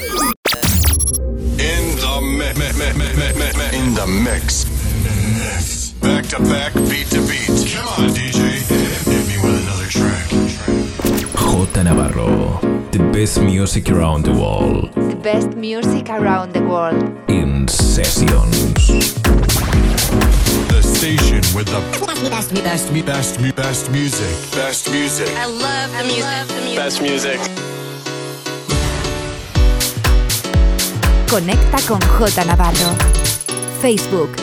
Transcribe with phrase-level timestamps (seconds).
[0.00, 4.64] In the mi- mi- mi- mi- mi- mi- mi- in the mix.
[6.00, 7.52] Back to back, beat to beat.
[7.74, 8.40] Come on, DJ.
[9.04, 10.26] Hit me with another track.
[11.74, 12.58] J Navarro,
[12.92, 17.02] the best music around the world The best music around the world.
[17.28, 18.86] in sessions.
[20.68, 21.80] The station with the
[22.30, 24.34] best, me, best, me, best, me, best music.
[24.52, 25.28] Best music.
[25.36, 26.76] I love the music.
[26.76, 27.40] Best music.
[31.30, 32.96] Conecta con J Navarro.
[33.80, 34.36] Facebook,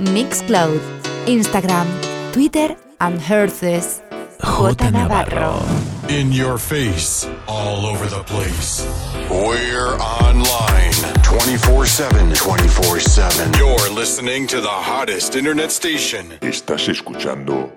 [0.00, 0.80] Mixcloud,
[1.26, 1.86] Instagram,
[2.32, 4.00] Twitter and Herces.
[4.40, 5.62] J Navarro.
[6.08, 8.86] In your face, all over the place.
[9.28, 12.34] We're online 24 7.
[12.34, 13.52] 24 7.
[13.58, 16.24] You're listening to the hottest internet station.
[16.40, 17.70] Estás escuchando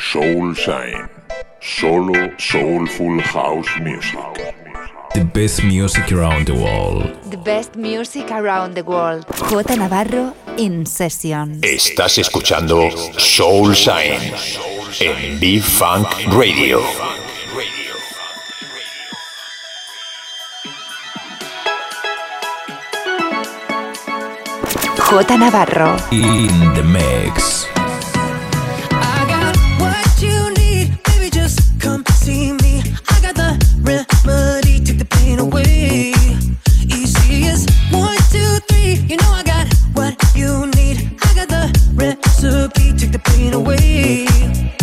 [0.00, 1.10] Soul Shine.
[1.60, 4.54] Solo Soulful House Music.
[5.14, 7.04] The best music around the world.
[7.30, 9.26] The best music around the world.
[9.50, 11.60] J Navarro in session.
[11.62, 14.32] Estás escuchando Soul Shine
[15.00, 16.80] en B-Funk Radio.
[24.96, 25.96] J Navarro.
[26.10, 27.66] In the mix.
[28.90, 31.28] I got what you need, baby.
[31.28, 32.82] Just come see me.
[33.10, 34.51] I got the remedy,
[35.02, 36.12] the pain away.
[36.84, 38.94] Easy as one, two, three.
[39.08, 41.18] You know I got what you need.
[41.22, 41.64] I got the
[41.94, 44.81] recipe, take the pain away.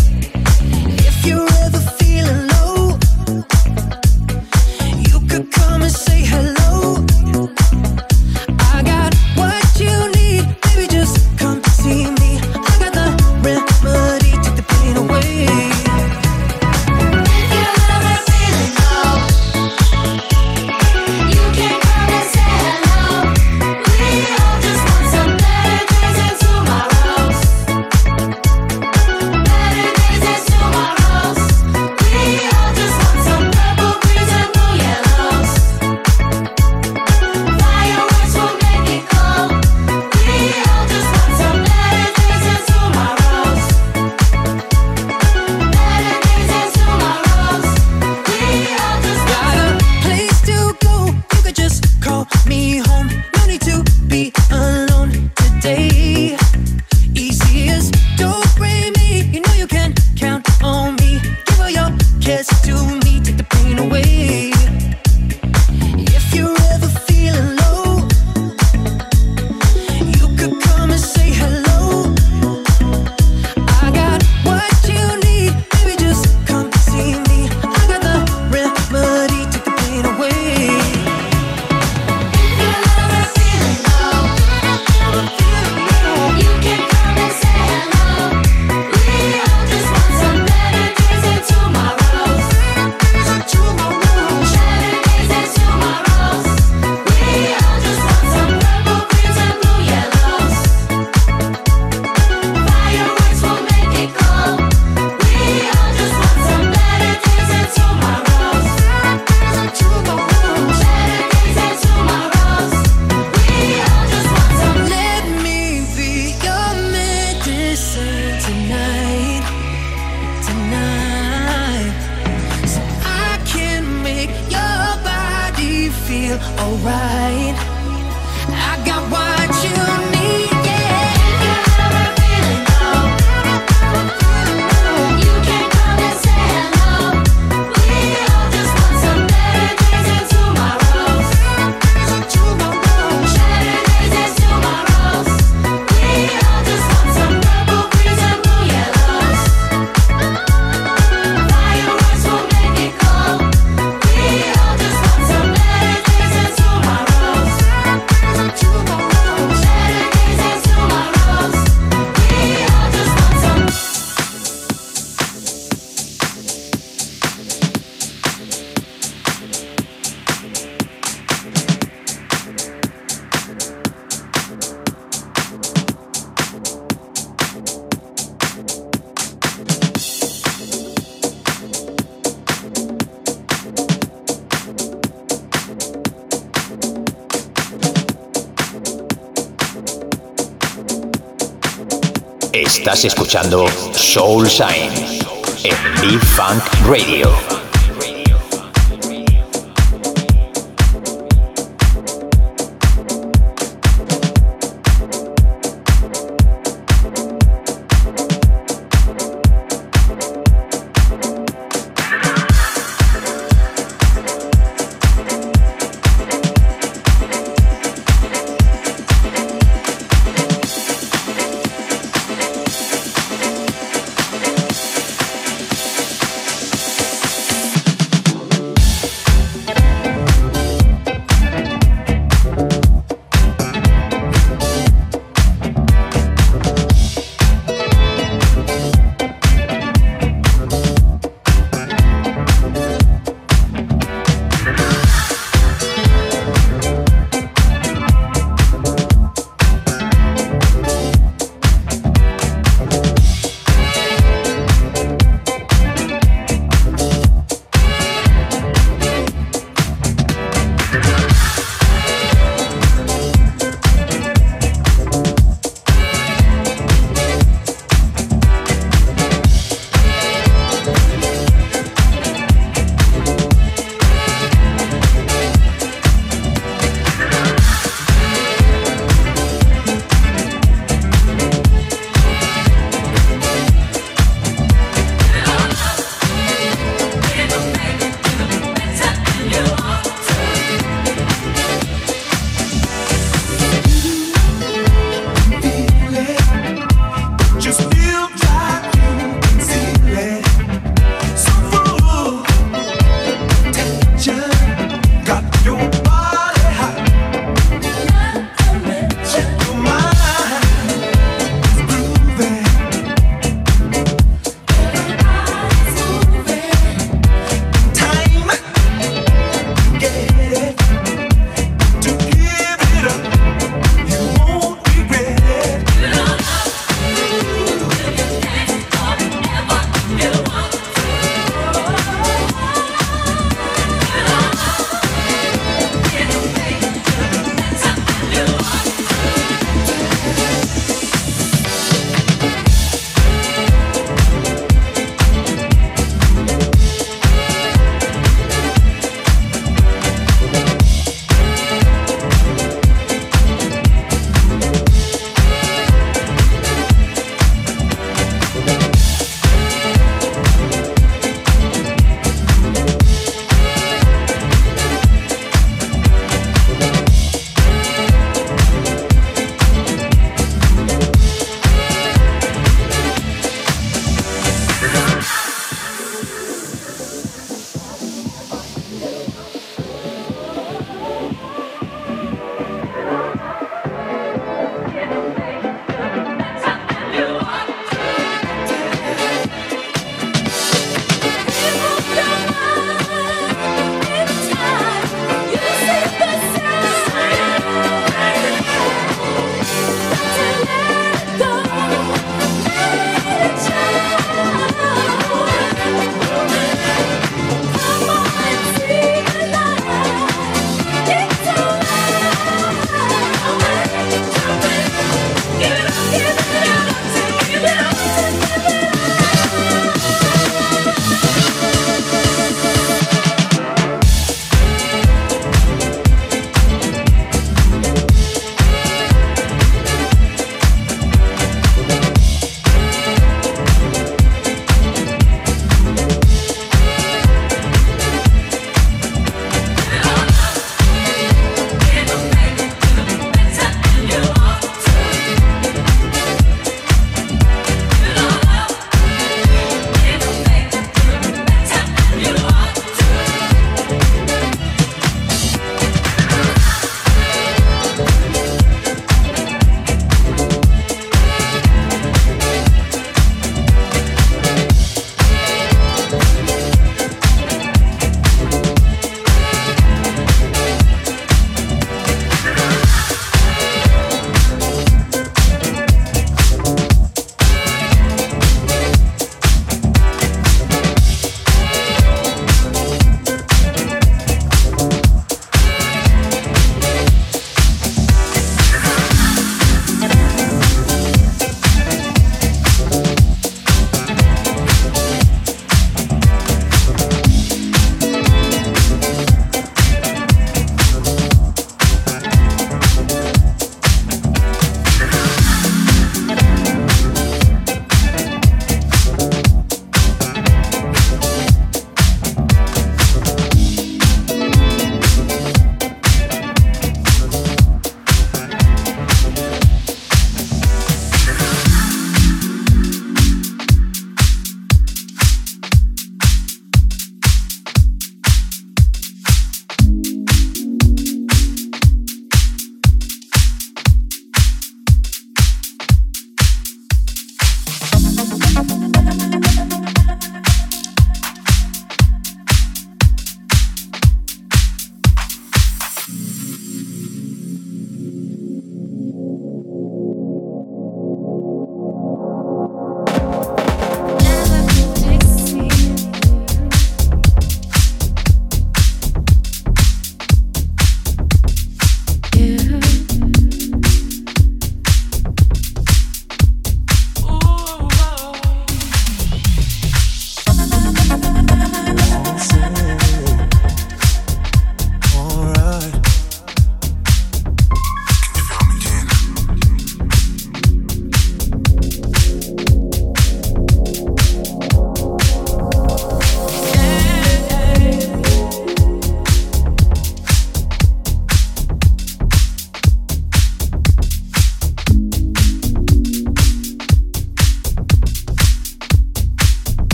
[192.80, 195.20] Estás escuchando Soul Shine
[195.66, 197.59] en B-Funk Radio.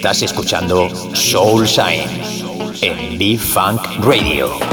[0.00, 2.06] Estás escuchando Soul Shine
[2.80, 4.69] en B-Funk Radio.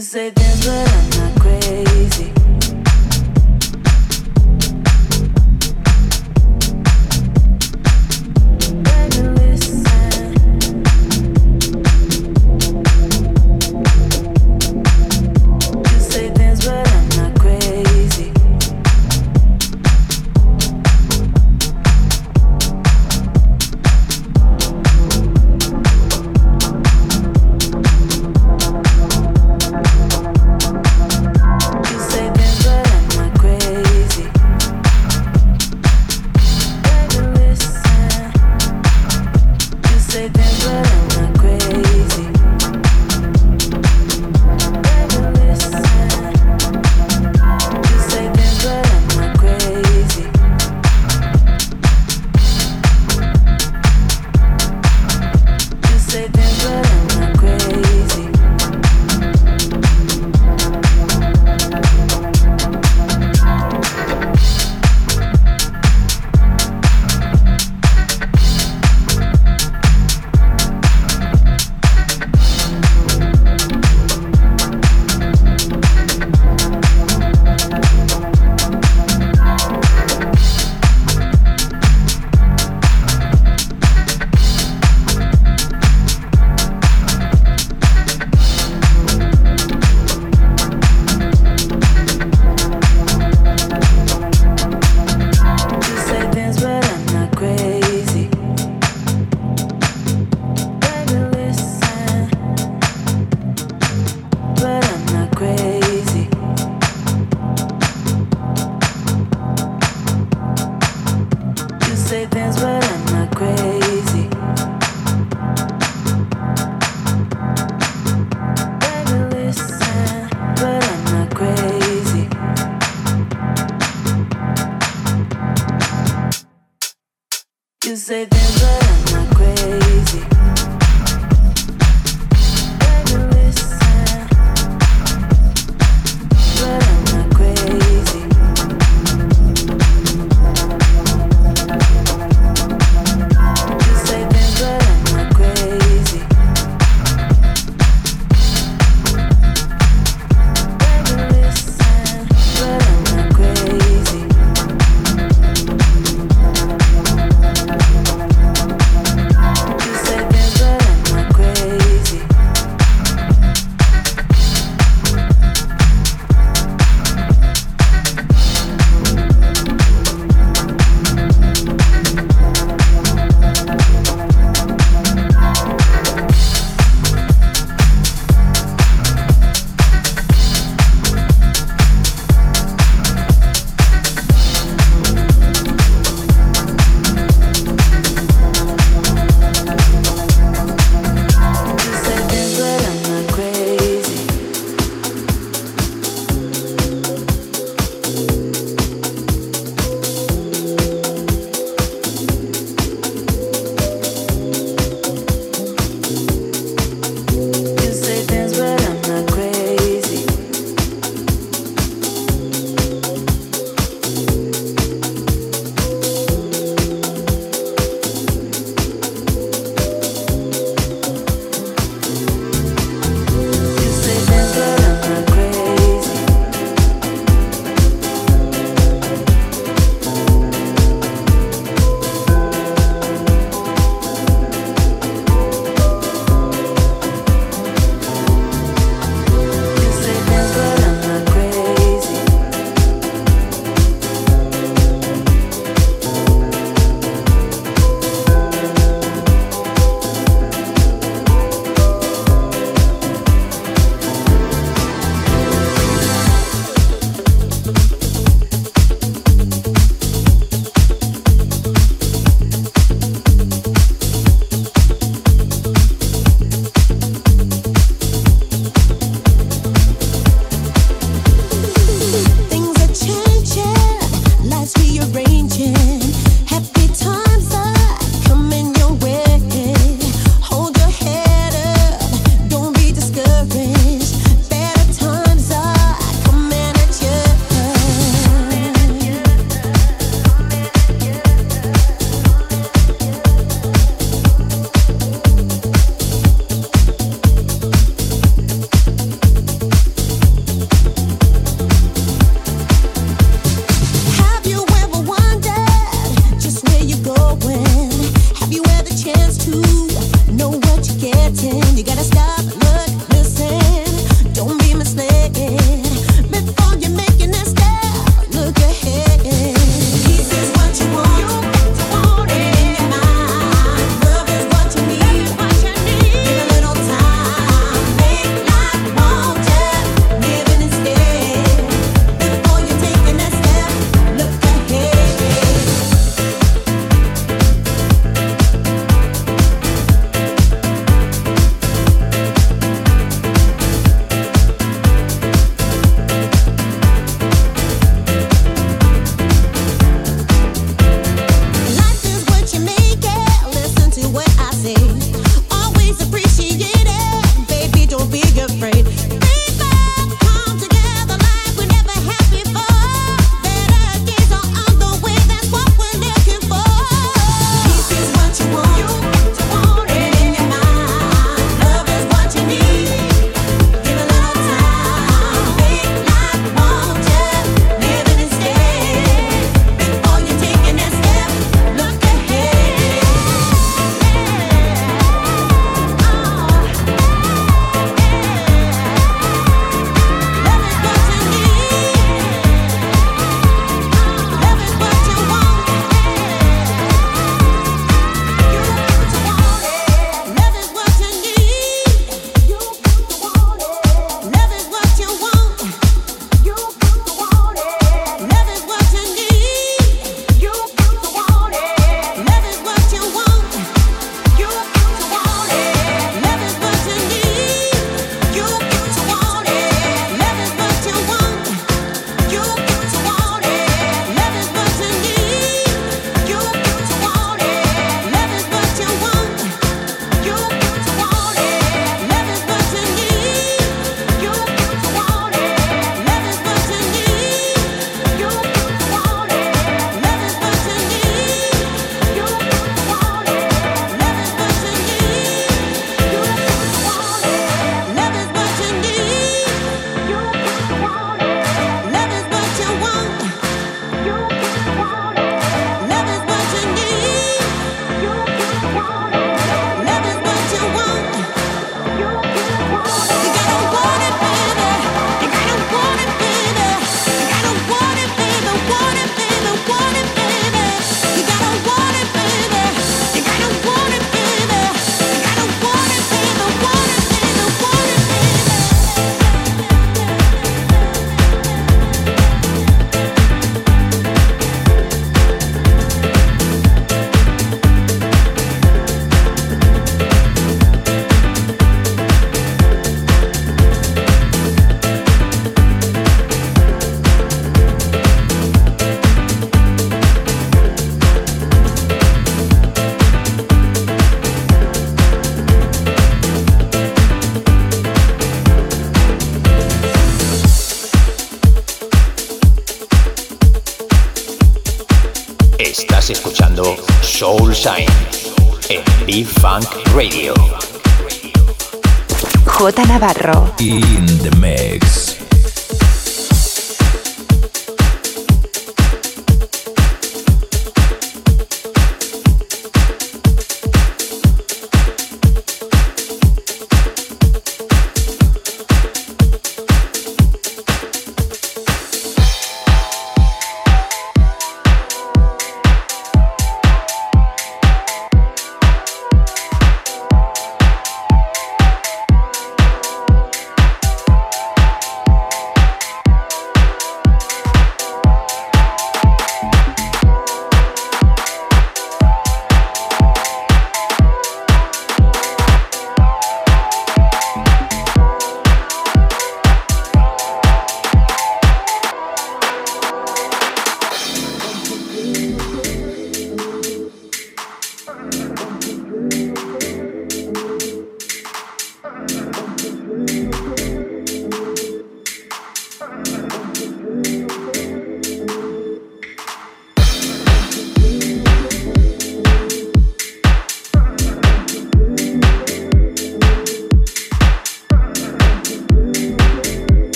[0.00, 2.39] say things, but I'm not crazy.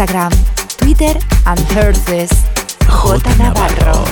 [0.00, 0.32] Instagram,
[0.78, 1.12] Twitter
[1.44, 2.30] and Herces.
[2.88, 4.04] J Navarro.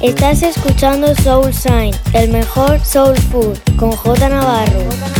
[0.00, 5.17] Estás escuchando Soul Sign, el mejor soul food, con J Navarro.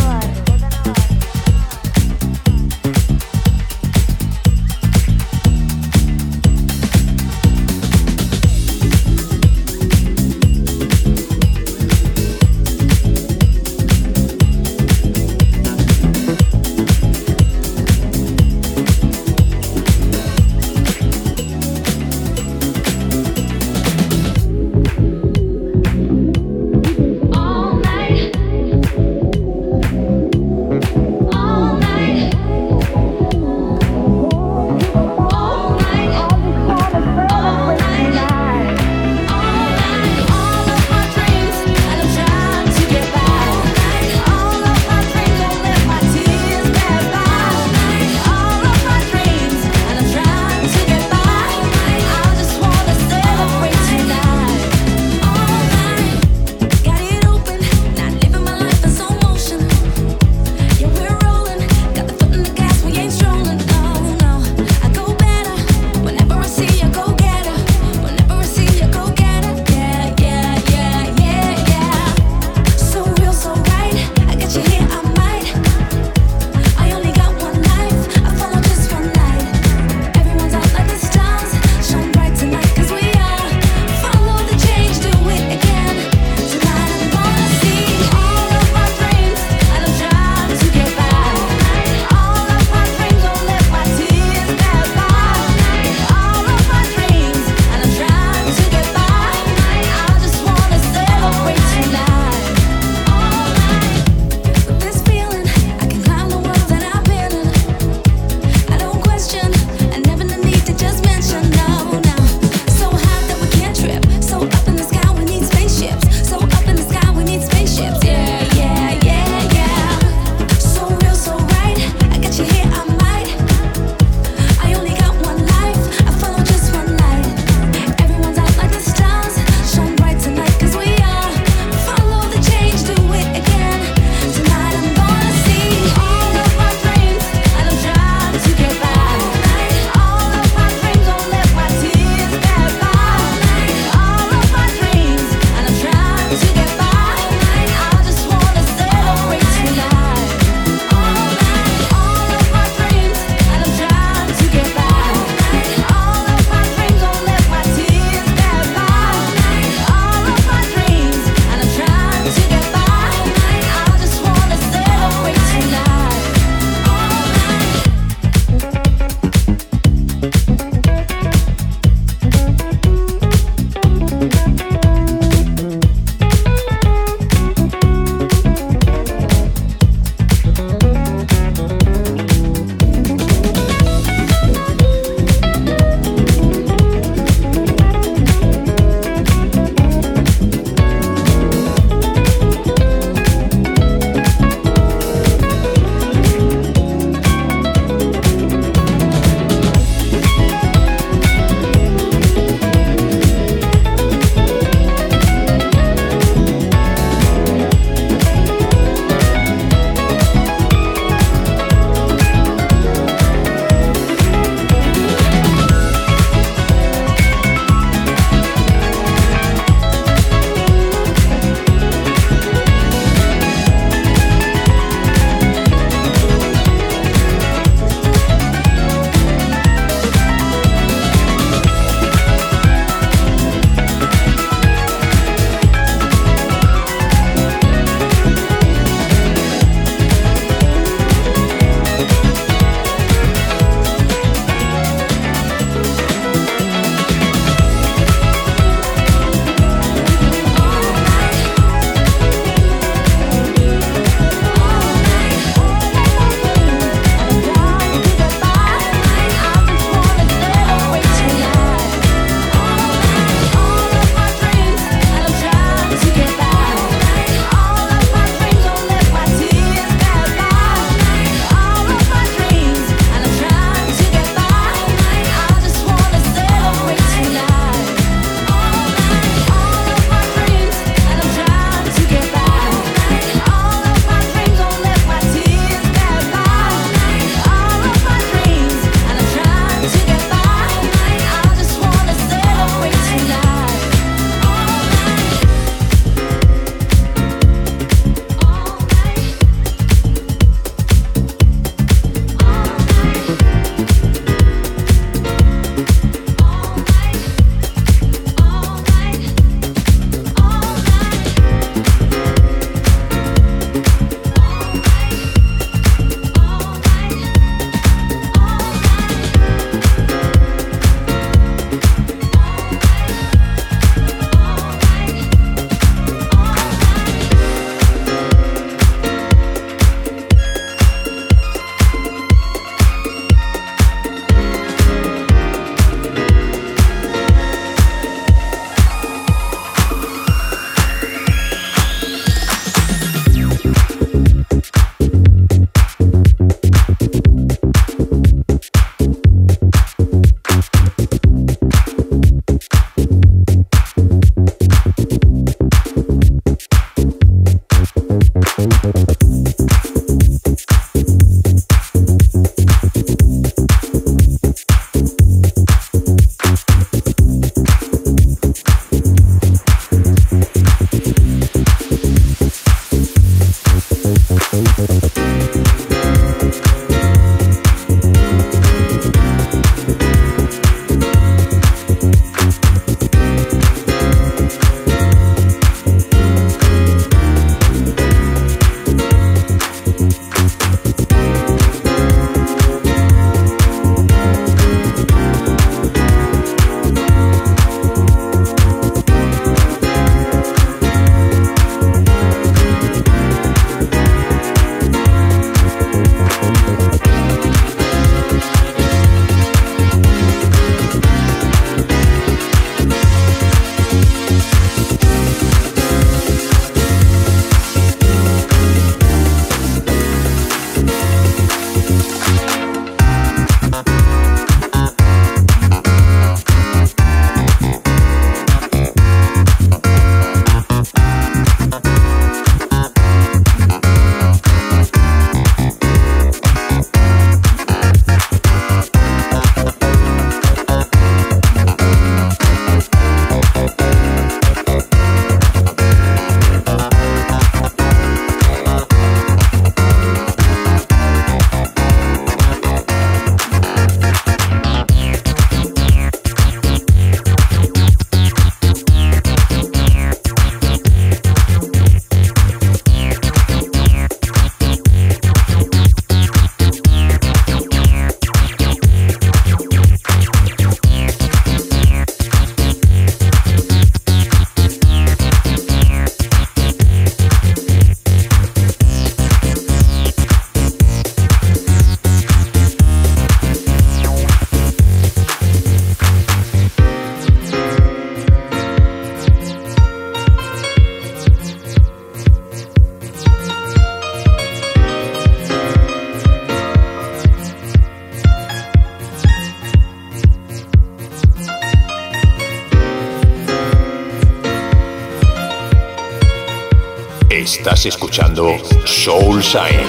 [507.59, 508.55] Estás escuchando
[508.85, 509.83] Soul Shine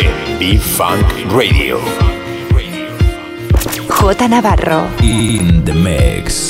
[0.00, 1.78] en B-Funk Radio.
[3.88, 4.88] J Navarro.
[5.00, 6.49] In the mix.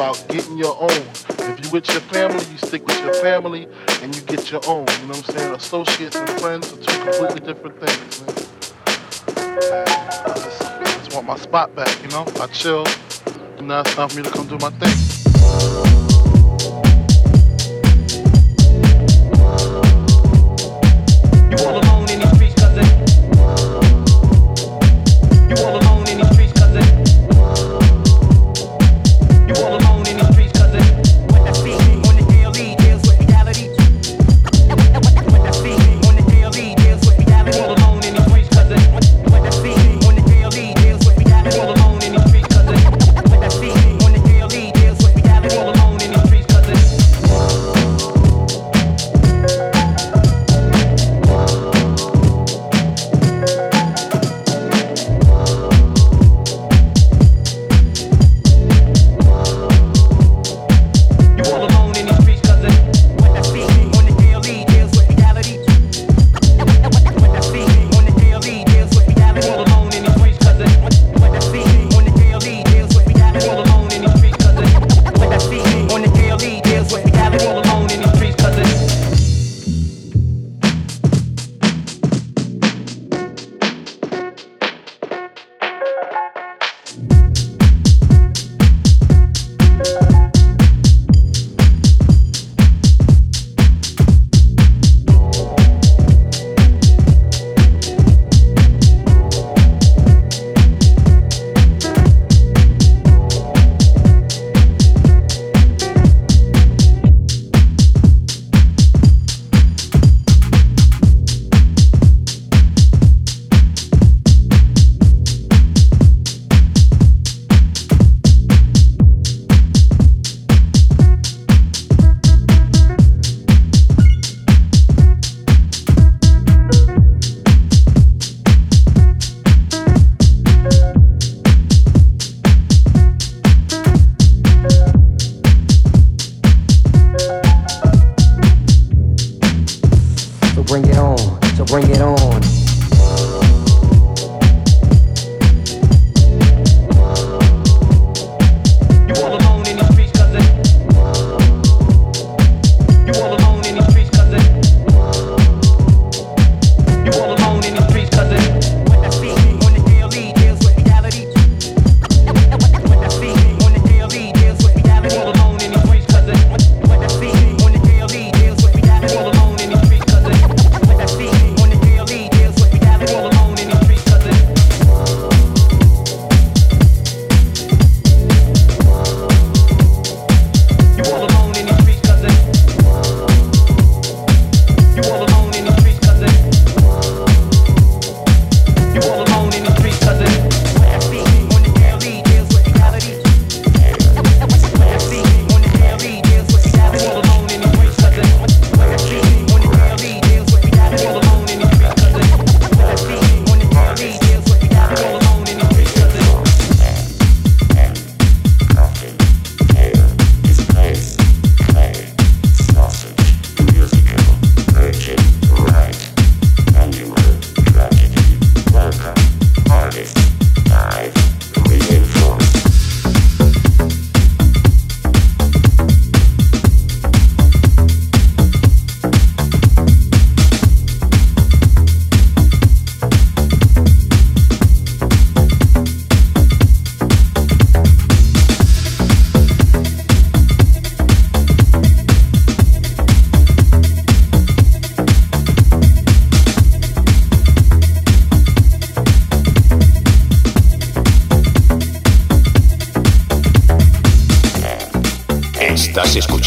[0.00, 0.88] About getting your own.
[0.88, 3.68] If you with your family, you stick with your family,
[4.00, 4.86] and you get your own.
[4.88, 5.54] You know what I'm saying?
[5.54, 8.30] Associates and friends are two completely different things, man.
[9.28, 12.24] I just, I just want my spot back, you know?
[12.40, 12.84] I chill,
[13.60, 15.09] now it's time for me to come do my thing.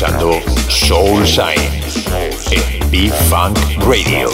[0.03, 1.81] Escuchando Soul Shine
[2.51, 4.29] en B-Funk Radio.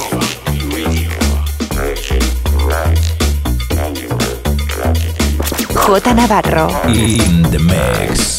[5.74, 6.70] J Navarro.
[6.88, 8.39] In the mix.